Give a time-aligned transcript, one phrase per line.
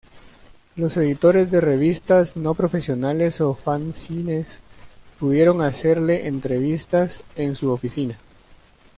[0.77, 4.63] Los editores de revistas no profesionales o fanzines
[5.19, 8.17] pudieron hacerle entrevistas en su oficina.